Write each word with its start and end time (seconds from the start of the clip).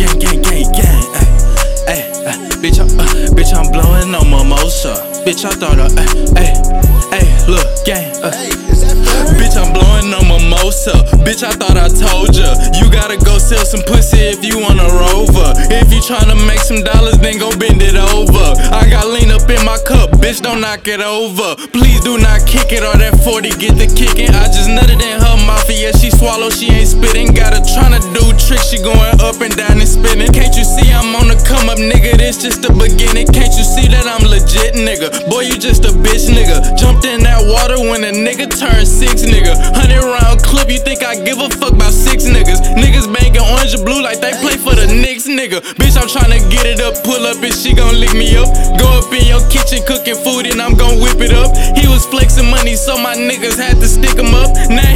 gang, 0.00 0.18
gang, 0.18 0.40
gang, 0.42 0.72
gang. 0.72 1.04
Ay, 1.84 2.00
ay, 2.24 2.36
bitch, 2.62 2.80
I'm, 2.80 2.88
uh, 2.96 3.04
bitch, 3.36 3.52
I'm 3.52 3.68
blowing 3.70 4.14
on 4.14 4.24
mimosa. 4.30 4.96
Bitch, 5.24 5.44
I 5.44 5.52
thought, 5.52 5.78
uh, 5.78 5.88
ay, 6.40 6.56
ay, 7.12 7.24
look, 7.48 7.68
gang, 7.84 8.08
uh. 8.24 8.32
Bitch, 9.36 9.56
I'm 9.60 9.72
blowing 9.72 10.08
on 10.16 10.24
mimosa. 10.24 10.92
Bitch, 11.20 11.42
I 11.42 11.52
thought 11.52 11.76
I 11.76 11.88
told 11.88 12.34
ya. 12.36 12.56
You 12.80 12.90
gotta 12.90 13.18
go 13.18 13.36
sell 13.36 13.64
some 13.64 13.82
pussy 13.84 14.32
if 14.32 14.44
you 14.44 14.58
want 14.58 14.80
a 14.80 14.88
rover. 14.88 15.52
If 15.68 15.92
you 15.92 16.00
tryna 16.00 16.40
make 16.46 16.60
some 16.60 16.82
dollars, 16.82 17.18
then 17.18 17.38
go 17.38 17.50
bend 17.58 17.82
it 17.82 17.96
over. 17.96 18.46
I 18.72 18.88
got 18.88 19.06
lean 19.08 19.30
up 19.30 19.48
in 19.50 19.64
my 19.64 19.76
cup, 19.84 20.10
bitch, 20.22 20.40
don't 20.40 20.60
knock 20.60 20.88
it 20.88 21.00
over. 21.00 21.56
Please 21.76 22.00
do 22.00 22.16
not 22.16 22.46
kick 22.46 22.72
it 22.72 22.82
or 22.82 22.96
that 22.96 23.20
40 23.20 23.50
get 23.60 23.76
the 23.76 23.88
kicking. 23.92 24.32
I 24.32 24.48
just 24.48 24.70
nutted 24.70 24.99
tricks, 28.60 28.70
she 28.70 28.82
going 28.82 29.20
up 29.20 29.40
and 29.40 29.54
down 29.56 29.80
and 29.80 29.88
spinning. 29.88 30.32
Can't 30.32 30.54
you 30.56 30.64
see 30.64 30.92
I'm 30.92 31.14
on 31.16 31.28
the 31.28 31.36
come 31.46 31.68
up, 31.68 31.78
nigga? 31.78 32.16
This 32.16 32.42
just 32.42 32.62
the 32.62 32.72
beginning. 32.72 33.26
Can't 33.28 33.52
you 33.56 33.64
see 33.64 33.88
that 33.88 34.06
I'm 34.06 34.24
legit, 34.28 34.74
nigga? 34.74 35.28
Boy, 35.28 35.48
you 35.48 35.58
just 35.58 35.84
a 35.84 35.92
bitch, 35.92 36.28
nigga. 36.28 36.76
Jumped 36.76 37.04
in 37.04 37.22
that 37.24 37.40
water 37.44 37.80
when 37.80 38.04
a 38.04 38.12
nigga 38.12 38.48
turned 38.48 38.88
six, 38.88 39.22
nigga. 39.22 39.56
Hundred 39.74 40.04
round 40.04 40.42
clip, 40.42 40.70
you 40.70 40.78
think 40.78 41.02
I 41.02 41.16
give 41.16 41.38
a 41.40 41.48
fuck 41.48 41.72
about 41.72 41.92
six 41.92 42.24
niggas? 42.24 42.60
Niggas 42.76 43.08
banging 43.12 43.42
orange 43.42 43.74
or 43.74 43.84
blue 43.84 44.02
like 44.02 44.20
they 44.20 44.32
play 44.40 44.56
for 44.56 44.74
the 44.74 44.86
Knicks, 44.90 45.26
nigga. 45.26 45.60
Bitch, 45.78 45.96
I'm 45.96 46.08
tryna 46.08 46.42
get 46.50 46.66
it 46.66 46.80
up, 46.80 46.94
pull 47.04 47.24
up, 47.26 47.40
and 47.42 47.54
she 47.54 47.74
gon' 47.74 47.96
lick 47.98 48.12
me 48.14 48.36
up. 48.36 48.48
Go 48.78 48.86
up 49.00 49.12
in 49.12 49.24
your 49.26 49.42
kitchen 49.48 49.80
cooking 49.86 50.18
food, 50.18 50.46
and 50.46 50.60
I'm 50.60 50.74
gon' 50.74 51.00
whip 51.00 51.20
it 51.20 51.32
up. 51.32 51.54
He 51.78 51.86
was 51.88 52.04
flexing 52.06 52.50
money, 52.50 52.74
so 52.74 52.98
my 52.98 53.14
niggas 53.14 53.56
had 53.56 53.78
to 53.80 53.88
stick 53.88 54.18
him 54.18 54.34
up. 54.34 54.50
Now 54.68 54.89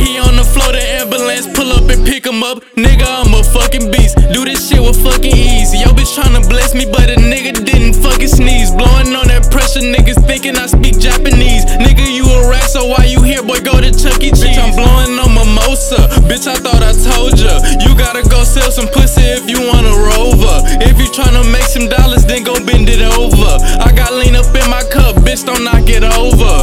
pick 2.14 2.26
him 2.30 2.44
up. 2.44 2.62
Nigga, 2.78 3.02
I'm 3.02 3.34
a 3.34 3.42
fucking 3.42 3.90
beast. 3.90 4.14
Do 4.30 4.44
this 4.46 4.70
shit 4.70 4.78
with 4.78 4.94
fucking 5.02 5.34
ease. 5.34 5.74
Yo, 5.74 5.90
bitch 5.90 6.14
tryna 6.14 6.46
bless 6.48 6.70
me, 6.72 6.86
but 6.86 7.10
a 7.10 7.18
nigga 7.18 7.50
didn't 7.66 7.94
fucking 7.94 8.28
sneeze. 8.28 8.70
Blowing 8.70 9.10
on 9.18 9.26
that 9.26 9.50
pressure, 9.50 9.82
niggas 9.82 10.22
thinking 10.22 10.54
I 10.54 10.66
speak 10.66 10.94
Japanese. 11.02 11.66
Nigga, 11.82 12.06
you 12.06 12.22
a 12.22 12.48
rat, 12.48 12.70
so 12.70 12.86
why 12.86 13.10
you 13.10 13.20
here, 13.22 13.42
boy? 13.42 13.58
Go 13.66 13.80
to 13.82 13.90
Chuck 13.90 14.22
E. 14.22 14.30
Cheese. 14.30 14.46
Bitch, 14.46 14.62
I'm 14.62 14.70
blowing 14.78 15.18
on 15.18 15.30
mimosa. 15.34 16.06
Bitch, 16.30 16.46
I 16.46 16.54
thought 16.54 16.86
I 16.86 16.94
told 16.94 17.34
ya. 17.34 17.58
You 17.82 17.98
gotta 17.98 18.22
go 18.30 18.44
sell 18.44 18.70
some 18.70 18.86
pussy 18.94 19.26
if 19.34 19.50
you 19.50 19.58
want 19.66 19.82
a 19.82 19.94
rover. 19.98 20.62
If 20.86 21.02
you 21.02 21.10
tryna 21.10 21.42
make 21.50 21.66
some 21.66 21.90
dollars, 21.90 22.22
then 22.24 22.44
go 22.44 22.54
bend 22.62 22.86
it 22.86 23.02
over. 23.18 23.58
I 23.82 23.90
got 23.90 24.14
lean 24.14 24.38
up 24.38 24.46
in 24.54 24.70
my 24.70 24.86
cup, 24.86 25.18
bitch, 25.26 25.42
don't 25.42 25.66
knock 25.66 25.90
it 25.90 26.06
over. 26.14 26.62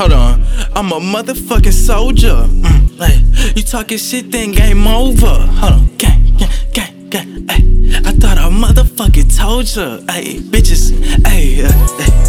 Hold 0.00 0.12
on, 0.12 0.40
I'm 0.72 0.92
a 0.92 1.00
motherfucking 1.00 1.72
soldier. 1.72 2.44
Mm, 2.64 2.75
hey, 2.98 3.22
you 3.54 3.62
talking 3.62 3.98
shit, 3.98 4.30
then 4.30 4.52
game 4.52 4.86
over. 4.86 5.26
Hold 5.26 5.72
on, 5.72 5.96
gang, 5.96 6.36
gang, 6.36 6.70
gang, 6.72 7.08
gang. 7.08 7.46
Ay, 7.48 7.62
I 8.04 8.12
thought 8.12 8.38
I 8.38 8.48
motherfucking 8.48 9.36
told 9.36 9.66
ya. 9.74 9.98
Hey, 10.12 10.38
bitches, 10.38 10.92
hey. 11.26 11.64
Uh, 11.64 12.25